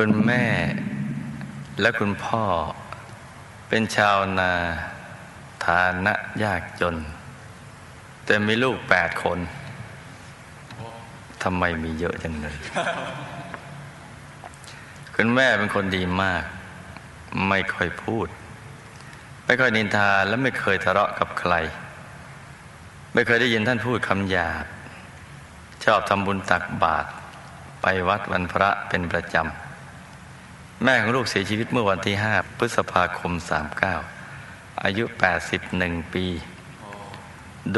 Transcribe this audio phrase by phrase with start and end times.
[0.00, 0.44] คุณแม่
[1.80, 2.44] และคุณพ่อ
[3.68, 4.52] เป็นชาวนา
[5.66, 6.96] ฐานะยากจน
[8.24, 9.38] แต่มีลูกแปดคน
[11.42, 12.56] ทำไมมีเยอะจังเลย
[15.16, 16.42] คุณแม่เป็นคนดีมาก
[17.48, 18.28] ไม่ค่อยพูด
[19.46, 21.54] ไม่ค่อยนินทาและไม่เคยทะเลาะกับใคร
[23.14, 24.64] ไม่เคยได้ยินท่านพูดคำหยาบ
[25.84, 27.08] ชอบทำบุญตักบาตร
[27.82, 29.63] ไปวัดวันพระเป็นประจำ
[30.84, 33.32] แม่ของลูกเสียชีวิตเมื่อวันที่ 5 พฤษภาคม
[34.06, 35.04] 39 อายุ
[35.58, 36.26] 81 ปี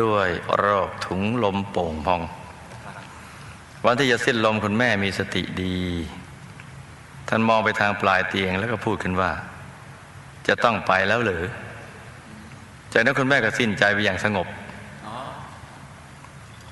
[0.00, 2.22] ด้วยโรคถุงลมโป่งพอง
[3.86, 5.76] วันที่จะสิ้นลมคุณแม่มีสติดี
[7.28, 9.30] ท่านมองไปทางปลายเตียงแล้วก็พูดขึ้นว่า
[10.48, 11.42] จะต้องไปแล้วหรือ
[12.92, 14.46] จากนั้นคุณแม่ก็สิ้นใจไปอย่างสงบ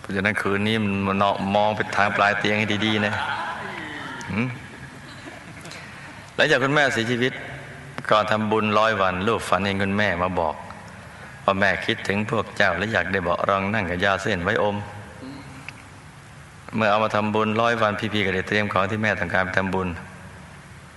[0.00, 1.16] เพราะฉะนั้นคืนนี้มัน
[1.56, 3.14] มองไปทางปลายเตียงให้ดีๆนะ
[6.34, 7.32] หลังจากคุณแม่เสียชีวิต
[8.10, 10.54] ก่อนทำบุญร้อยวัน ลูกฝันเห็นคุณแม่มาบอก
[11.44, 14.76] ว่าแม่คิดถึงพวกเจ้าและอยากได้เบาะรองนั่งกับยาเส้นไว้อม
[16.76, 19.88] เมื่อเอามาทำบุญร้อยวันพี่ๆก็ได้เตรียมของที่แม่ต้องการไปทำบุญ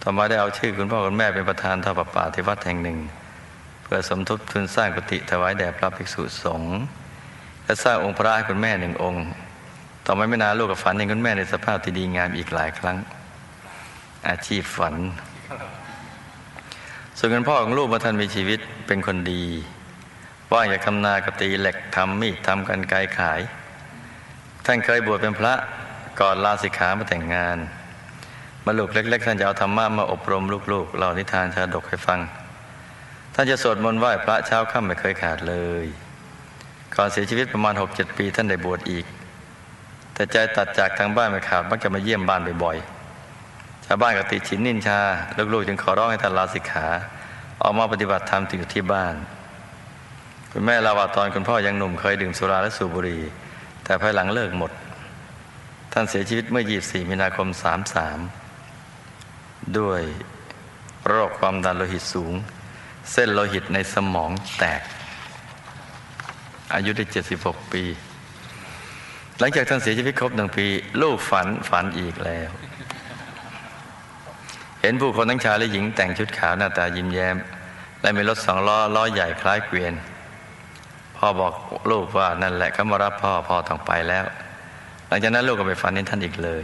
[0.01, 2.97] ต่อมาได้เอาชื่อคุณพ่อคุณแม่เป็นประธานทอดประป่าที่วัดแห่งหนึ่ง
[3.83, 6.77] เพื่อสมทบทุนสร้างกุฏิถวายแด่พระภิกษุสงฆ์
[7.63, 9.23] และสร้างองค์พระให้คุณแม่หนึ่งองค์
[10.05, 12.97] ต่อมาไม่นานลูกกับฝันเห็นคุณแม่ในสภาพที่ดีงามอีกหลายครั้ง
[14.27, 14.95] อาชีพฝัน
[17.17, 19.43] ส่วนคุณพ่อของลูกมื่อท่านมีชีวิตเป็นคนดี
[20.51, 23.39] ว่างอยากทำนากตีเหล็กทำมีดทำกันไกขาย
[24.65, 25.53] ท่านเคยบวชเป็นพระ
[26.19, 27.57] ก่อนลาสิกขามาแต่งงาน
[28.65, 32.19] มาลูกเล็ก ๆ ท่านจะเอาธรรมะมาอบรมลูกๆเล่านิทานชาดกให้ฟัง
[33.33, 35.85] ท่านจะสวดมนต์ไหว้พระเช้าค่ำไม่เคยขาดเลย
[36.95, 39.05] ก่อนเสียชีวิตประมาณหกเจ็ดปีท่านได้บวชอีก
[40.13, 42.96] แต่ใจตัดจากทางบ้านไม่ขาดมักจะมาเยี่ยมบ้านบ่อยๆ
[43.87, 44.99] ชาวบ้านก็ติฉินนินชา
[45.53, 46.87] ลูกๆจึงขอร้องให้ท่านลาสิกขา
[47.61, 49.15] ออกมาปฏิบัติธรรมอยู่ที่บ้าน
[50.51, 53.21] คุณแม่ลาวาตอนคุณพ่อยังหนุ่มเคยดื่มสุราและสูบบุหรี่
[53.83, 54.71] แต่ภายหลังเลิกหมด
[55.93, 57.47] ท่านเสียชีวิตเมื่อ 24 มีนาคม
[58.83, 60.01] 33 ด้วย
[61.07, 62.33] โรคความดันโลหิตสูง
[63.11, 64.81] เส้นโลหิตในสมองแตก
[66.73, 67.05] อายุได้
[67.37, 67.83] 76 ปี
[69.39, 70.65] หลังจากท่านเสียชีวิตครบหนึ่งปี
[71.01, 72.49] ลูกฝันฝันอีกแล้ว
[74.81, 77.35] เห็นผู้คนทั้งชายและหญิงแต่งชุดขาวหน้าตายิ้มแย้ม
[78.01, 79.93] และมีรถสองล้อล้อใหญ่คล้ายเกวียน
[81.17, 81.53] พ่อบอก
[81.91, 84.25] ลูกว่านั่นแหละเขามารับพ่อพ่อต้องไปแล้ว
[85.07, 86.63] หลังจากนั้นลูกก็ไปฝันเห็นท่านอีกเลย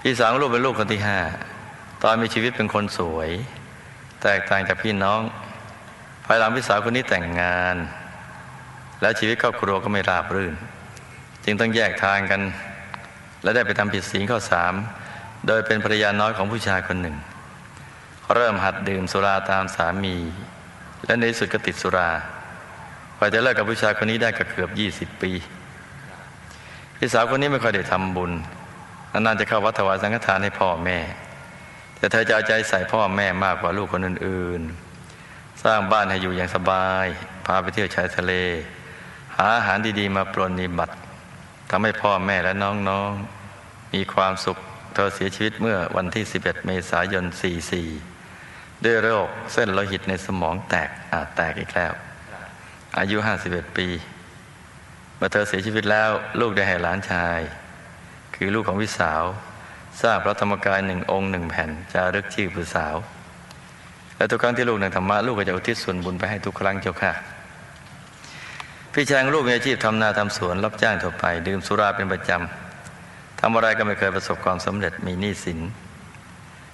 [0.00, 1.18] พี่สาวลูกเป็นลูกคนที่ห้า
[2.02, 3.30] ตอนมีชีวิตเป็นคนสวย
[4.22, 5.20] แตกต่างจากพี่น้อง
[6.26, 7.76] ภายหลังพี่สาวคนนี้แต่งงาน
[9.00, 10.54] แล้วชีวิตครอบครัวก็ไม่ราบรื่น
[11.44, 12.40] จึงต้องแยกทางกัน
[13.42, 14.74] และได้ไปทำผิดศีลข้อสาม
[15.46, 17.16] โดยเป็นภรรยาน้อยของผู้ชายคนหนึ่ง
[18.34, 20.16] เริ่มหัดดื่มสุราตามสามี
[21.04, 22.10] และในสุดก็ติดสุรา
[23.16, 25.30] กว่าจะเลิกกับผู้ชายคนนี้ได้ก็เกือบยี่สิบปี
[26.96, 28.32] พี่สาวคนนี้ไม่ค่อยได้ทำบุญ
[29.12, 30.98] นานๆจะเข้าวัดถวายสังฆทานให้พ่อแม่
[31.98, 37.06] แต่เธอจะเอาใจใส่พ่อแม่มากกว่าลูกคนอื่นๆ สร้างบ้านให้อยู่อย่างสบาย
[37.46, 38.32] พาไปเที่ยวชายทะเล
[39.36, 40.94] หาอาหารดีๆ มาปรนนิบัติ
[41.70, 44.58] ทำให้พ่อแม่และน้องๆ มีความสุข
[44.94, 47.24] เธอเสียชีวิตเมื่อวันที่ 11 เมษายน
[48.04, 51.92] 44 ด้วยโรคเส้นโลหิตในสมองแตกอาจแตกอีกแล้ว
[52.98, 53.16] อายุ
[53.46, 53.88] 51 ปี
[55.16, 56.10] เมื่อเธอเสียชีวิตแล้ว
[56.40, 57.40] ลูกได้ให้หลานชาย
[58.34, 59.22] คือลูกของพี่สาว
[60.02, 62.96] สร้างพระธรรมกายหนึ่งองค์หนึ่งแผ่นจารึกชื่อผู้สาว
[64.16, 67.12] และทุกครั้งที่ลูกนั่งธรรมะลูกก็จะอุทิศส่วนบุญไปให้ทุกครั้งเจ้าค่ะ
[68.92, 72.67] พี่ชายลูกมีอาชีพทำนาทำสวนรับจ้างทั่วไป ดื่มสุราเป็นประจำ
[73.40, 75.58] ทำอะไรก็ไม่เคยประสบความสำเร็จมีหนี้สิน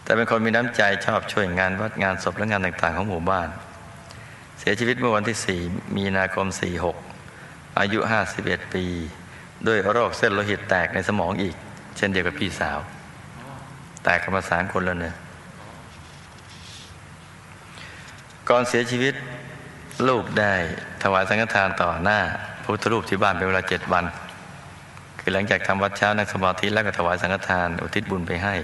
[0.05, 3.49] แต่เป็นคนมีน้ำใจชอบช่วยงานวัดงานศพและงานต่างๆ ของหมู่บ้าน
[4.59, 6.47] เสียชีวิตเมื่อวันที่ 4 มีนาคม
[7.13, 7.99] 46 อายุ
[8.37, 8.85] 51 ปี
[9.67, 11.57] ด้วยโรคเส้นโลหิตแตกในสมองอีก
[11.97, 12.79] เช่นเดียวกับพี่สาว
[14.05, 15.15] แตกกันมาสามคนแล้วเนี่ย
[18.49, 19.15] ก่อนเสียชีวิต
[20.09, 20.53] ลูกได้
[21.03, 22.19] ถวายสังฆทานต่อหน้า
[22.63, 24.05] พระพุทธรูปที่บ้านเป็นเวลาเจ็ดวัน
[25.27, 28.55] คือหลังจากทำวัดเช้านั่งสมาธิแล้วก็ถวายสังฆทาน อุทิศบุญไปให้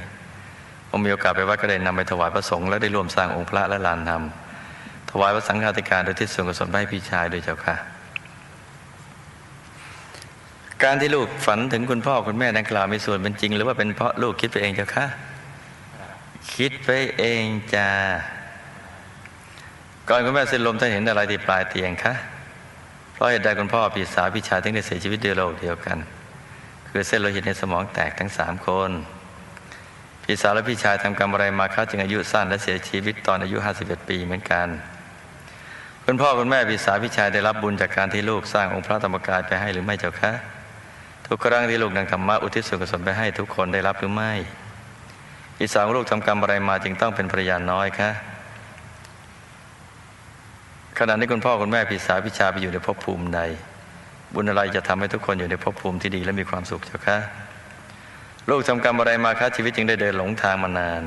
[0.88, 4.22] ผมมีโอกาสไปวัดก็ได้นำไปถวายพระสงฆ์และได้ร่วมสร้างองค์พระและลานธรรม
[5.10, 7.76] ถวายพระสังฆาธิการโดยที่ส่วนกุศลให้พี่ชายด้วยเจ้าค่ะ
[10.82, 15.06] การที่ลูกฝันถึงคุณพ่อคุณแม่ดังกล่าวมีส่วนเป็นจริง หรือว่าเป็นเพราะลูกคิดไปเองเจ้าค่ะ
[16.54, 17.90] คิดไปเองจ้า
[20.08, 22.14] ก่อนคุณแม่เส้นลมท่านเห็นอะไรที่ปลายเตียงคะ
[23.14, 25.98] เพราะเหตุใดคุณพ่อพี่สาวพี่ชายถึงได้เสียชีวิตเด้วยโรคเดียวกัน
[26.90, 28.90] คือเส้นโลหิตในสมองแตกทั้งสามคน
[30.22, 34.68] พี่สาวและพี่ชายทำกรรมอะไรมาเขาจึงอายุสั้นและเสียชีวิตตอนอายุ 51 ปีเหมือนกัน
[36.04, 40.32] คุณพ่อคุณแม่พี่สาวพี่ชายได้รับบุญจากการที่ลูกสร้างองค์พระธรรมกายไปให้หรือไม่เจ้าคะ
[41.26, 44.32] ทุกครั้งที่ลูกนังธรรมะอุทิศส่วนกุศลไปให้ทุกคนได้รับหรือไม่
[45.56, 48.10] พี่สาวลูกทำกรรมอะไรมาจึงต้องเป็นภรรยาน้อยคะ
[50.98, 53.40] ขณะนี้คุณพ่อคุณแม่พี่สาวพี่ชายไปอยู่ในภพภูมิใด
[54.34, 57.18] บุญอะไรจะทำให้ทุกคนอยู่ในภพภูมิที่ดีและมีความสุขเจ้าคะ
[58.48, 61.02] ลูกทำกรรมอะไรมาคะชีวิตจึงได้เดินหลงทางมานาน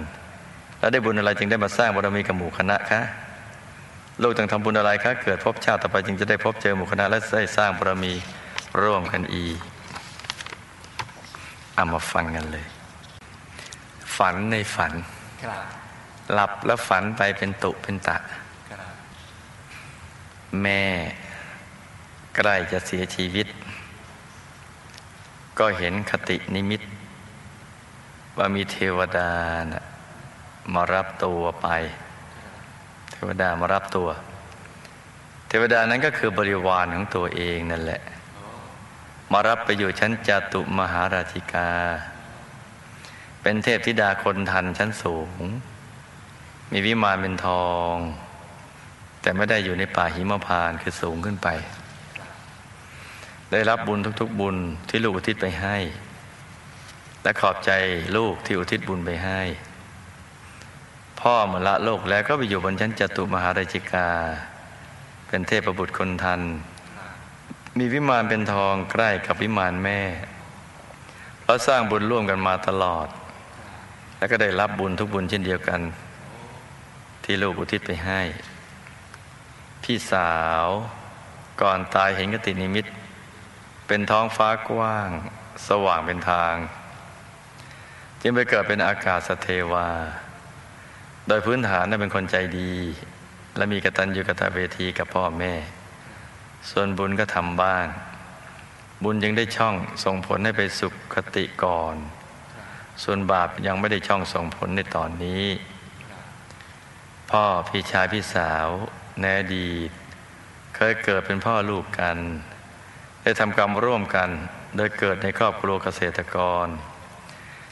[0.79, 3.01] และได้บุญอะไรจึงได้มาสร้างบารมีกับหมู่คณะคะ
[4.21, 8.13] ลูกต้องทำบุญอะไรคะเกิดพบชาติต่อไปจึงจะได้พบเจอหมู่คณะและได้สร้างบารมี
[8.81, 9.57] ร่วมกันอีก
[11.75, 12.65] เอามาฟังกันเลย
[14.17, 14.93] ฝันในฝัน
[15.43, 15.63] ครับ
[16.33, 18.17] หลับแล้วฝันไปเป็นตุเป็นตะ
[18.71, 18.79] ครับ
[20.61, 20.81] แม่
[22.35, 23.47] ใกล้จะเสียชีวิต
[25.59, 26.81] ก็เห็นคตินิมิต
[28.37, 29.29] ว่ามีเทวดา
[29.71, 29.83] นะ
[30.73, 31.67] มารับตัวไป
[33.11, 34.09] เทวดามารับตัว
[35.47, 38.01] เทวดานั้นก็คือบริวารของตัวเองนั่นแหละ
[39.31, 41.71] มารับไปอยู่ชั้นจตุมหาราชิกา
[43.41, 45.39] เป็นเทพธิดาคนทันชั้นสูง
[46.71, 47.95] มีวิมานเป็นทอง
[49.21, 51.49] แต่ไม่ได้อยู่ในป่าหิมพานคือสูงขึ้นไป
[53.53, 54.57] ได้รับบุญทุก ๆ บุญ
[54.89, 55.77] ที่ลูกอุทิศไปให้
[57.23, 57.71] และขอบใจ
[58.17, 59.41] ลูกที่อุทิศบุญไปให้
[61.19, 64.09] พ่อเมื่อละโลกแล้วก็ไปอยู่บนชั้นจตุมหาราชิกา
[65.27, 66.41] เป็นเทพบุตรคนทัน
[67.77, 69.99] มีวิมานเป็นทองใกล้กับวิมานแม่
[71.45, 73.07] เราสร้างบุญร่วมกันมาตลอด
[74.17, 75.81] แล้วก็ได้รับบุญทุกบุญเช่นเดียวกัน
[77.23, 78.21] ที่ลูกอุทิศไปให้
[79.83, 80.31] พี่สา
[80.63, 80.65] ว
[81.61, 82.87] ก่อนตายเห็นกตินิมิต
[83.87, 85.09] เป็นท้องฟ้ากว้าง
[85.67, 86.55] สว่างเป็นทาง
[88.21, 89.89] จึงไปเกิดเป็นอากาศสเทวา
[91.27, 92.73] โดยพื้นฐานเป็นคนใจดี
[93.57, 95.53] และมีกตัญญูกตเวทีกับพ่อแม่
[96.69, 97.85] ส่วนบุญก็ทำบ้าง
[99.03, 101.95] บุญยังได้ช่องส่งผลให้ไปสุขคติก่อน
[103.03, 105.45] ส่วนบาปยังไม่ได้ช่องส่งผลในตอนนี้
[107.31, 108.67] พ่อพี่ชายพี่สาว
[109.21, 109.89] ในอดีต
[110.75, 112.17] เคยเกิดเป็นพ่อลูกกัน
[113.23, 114.29] ได้ทำกรรมร่วมกัน
[114.75, 116.67] โดยเกิดในครอบครัวเกษตรกร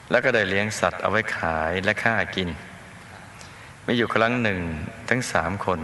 [0.09, 2.49] แล้วก็ได้เลี้ยงสัตว์เอาไว้ขายและฆ่ากิน
[3.85, 4.59] มีอยู่ครั้งหนึ่ง
[5.09, 5.79] ทั้งสามคน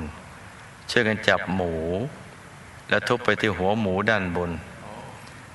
[0.91, 1.73] ช่วยกันจับหมู
[2.89, 4.51] แล้วทุบไปที่หัวหมูด้านบน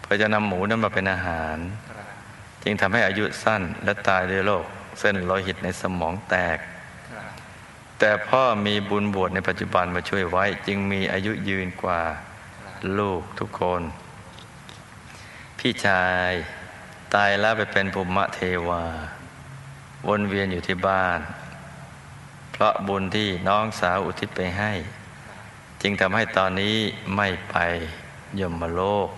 [0.00, 1.56] เพื่อจะนำหมูนั้นมาเป็นอาหาร
[2.62, 4.64] จึงทำให้อายุสั้นและตายด้วยโรค
[4.99, 6.59] เส้นโลหิตในสมองแตก
[7.99, 12.00] แต่พ่อมีบุญบวชในปัจจุบันมาช่วยไว้ จึงมีอายุยืนกว่า
[12.99, 13.82] ลูกทุกคน
[15.64, 16.32] พี่ชาย
[17.14, 18.85] ตายแล้วไปเป็นภูมิเทวา
[20.09, 21.19] วนเวียนอยู่ที่บ้าน
[22.53, 24.73] เพราะบุญที่น้องสาวอุทิศไปให้
[25.83, 26.76] จึงทำให้ตอนนี้
[27.16, 27.57] ไม่ไป
[28.40, 29.09] ยมโลก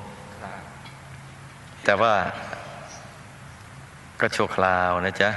[1.84, 2.14] แต่ว่า
[4.20, 5.30] ก็ชั่วคราวนะจ๊ะ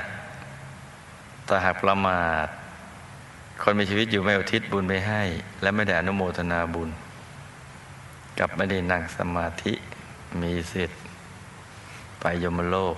[1.45, 2.47] แต่หากประมาท
[3.61, 5.23] คนมีชีวิตอยู่ไม่อุทิศบุญไปให้
[5.61, 6.89] และไม่ได้อนุโมทนาบุญ
[8.39, 9.75] กับไม่ได้นั่งสมาธิ
[10.41, 10.99] มีสิทธิ์
[12.19, 12.95] ไปยมโลก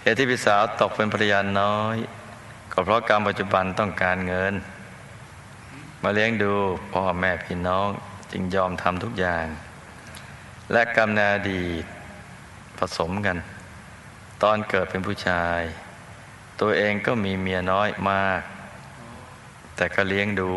[0.00, 1.96] เหตุที่พี่สาวตกเป็นภรรยาน้อย
[2.72, 4.54] ก็เพราะกรรมปัจจุบันต้องการเงิน
[6.02, 6.52] มาเลี้ยงดู
[6.92, 7.88] พ่อแม่พี่น้อง
[8.32, 9.46] จึงยอมทำทุกอย่าง
[10.72, 11.62] และกรรมนอดี
[12.78, 13.36] ผสมกัน
[14.42, 15.60] ตอนเกิดเป็นผู้ชาย
[16.60, 18.42] ตัวเองก็มีเมียน้อยมาก
[19.76, 20.52] แต่ก็เลี้ยงดู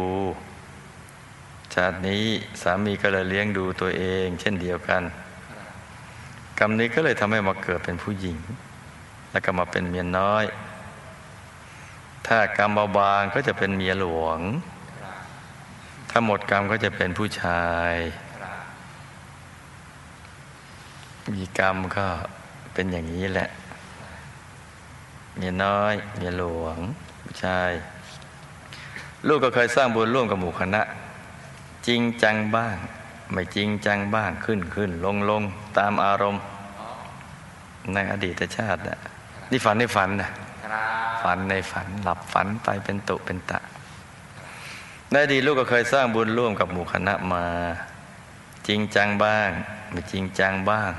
[1.75, 2.25] ชาตินี้
[2.61, 5.03] สามีก็เลยเลี้ยงดูตัวเอง เช่นเดียวกัน
[6.59, 8.37] กรรมนี้ก็เลยทำให้มาเกิดเป็นผู้หญิง
[9.31, 10.45] แล้วก็มาเป็นเมียน้อย
[12.27, 14.39] ถ้ากรรมเบาบางก็จะเป็นเมียหลวง
[16.09, 17.93] ถ้าหมดกรรมก็จะเป็นผู้ชาย
[21.33, 22.05] มีกรรมก็
[22.73, 23.49] เป็นอย่างนี้แหละ
[25.37, 26.77] เมียน้อย เมียหลวง
[27.23, 27.71] ผู้ชาย
[29.27, 30.81] ลูกก็เคยสร้างบุญร่วมกับหมู่คณะ
[31.87, 32.75] จริงจังบ้าง
[33.31, 35.43] ไม่จริงจังบ้างขึ้นขึ้นลงลง
[35.77, 36.41] ตามอารมณ์
[36.79, 36.87] อ๋อ
[37.93, 38.99] ในอดีตชาตินะ
[39.51, 40.29] นี่ฝันในฝันนะ
[40.65, 43.59] ครับฝันในฝันหลับฝันไปเป็นตุเป็นตะ
[45.11, 47.45] ในอดีตลูกก็เคยสร้างบุญร่วมกับหมู่คณะมา
[48.67, 49.49] จริงจังบ้าง
[49.91, 50.91] ไม่จริงจังบ้าง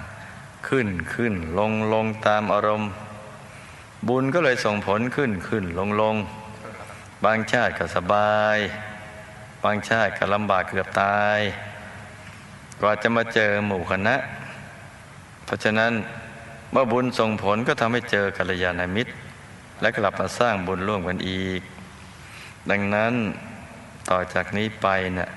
[0.69, 2.91] ขึ้นขึ้นลงลงตามอารมณ์
[4.09, 6.17] บุญก็เลยส่งผลขึ้นขึ้นลงลง
[7.25, 8.59] บางชาติก็สบาย
[9.63, 11.41] บางชาติก็ลำบากเกือบตาย
[12.81, 14.15] กว่าจะมาเจอหมู่คณะ
[15.45, 15.93] เพราะฉะนั้น
[16.73, 19.13] เมื่อบุญส่งผลก็ทำให้เจอกัลยาณมิตร
[19.81, 21.61] และกลับมาสร้างบุญร่วมกันอีก
[22.71, 23.13] ดังนั้น
[24.11, 24.89] ต่อจากนี้ไป
[25.19, 25.31] นะ่ะ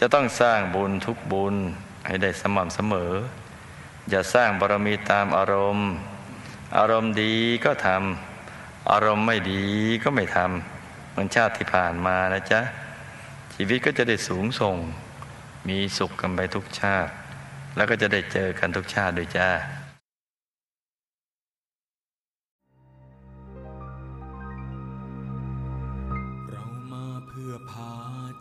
[0.00, 1.54] จะต้องสร้างบุญทุกบุญ
[2.06, 3.12] ให้ได้สม่ำเสมอ
[4.10, 5.88] อย่าสร้างบารมีตามอารมณ์
[6.78, 9.64] อารมณ์ดีก็ทำอารมณ์ไม่ดี
[10.02, 12.60] ก็ไม่ทำเหมือนชาติที่ผ่านมานะจ๊ะ
[13.58, 14.76] ชีวิตก็จะได้สูงส่ง
[15.68, 17.12] มีสุขกันไปทุกชาติ
[17.76, 19.50] แล้วก็จะได้เจอกันทุกชาติด้วยจ้า
[26.50, 27.94] เรามาเพื่อพา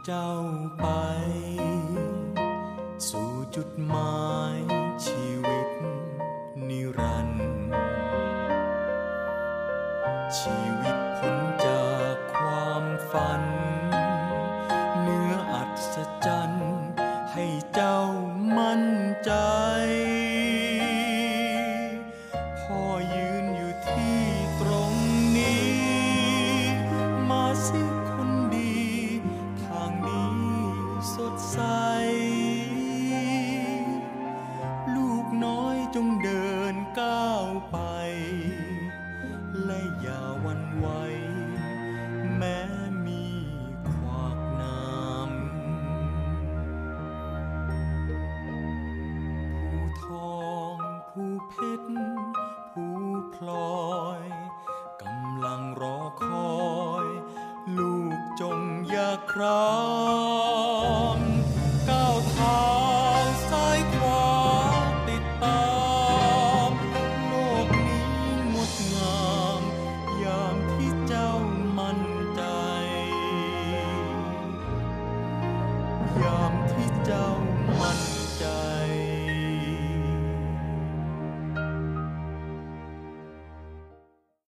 [0.05, 0.29] เจ้า
[0.79, 0.87] ไป
[3.09, 4.23] สู่จุดหมา
[4.55, 4.64] ย